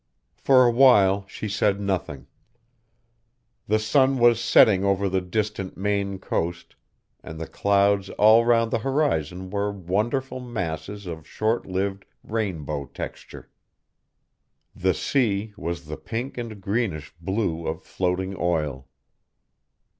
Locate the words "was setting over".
4.17-5.07